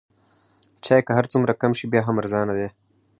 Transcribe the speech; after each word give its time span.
چای 0.83 1.01
که 1.05 1.11
هر 1.17 1.25
څومره 1.31 1.53
کم 1.61 1.71
شي 1.79 1.85
بیا 1.91 2.01
هم 2.07 2.15
ارزانه 2.21 2.53
دی. 2.59 2.67